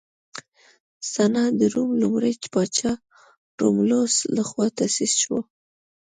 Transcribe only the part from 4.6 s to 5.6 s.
تاسیس شوه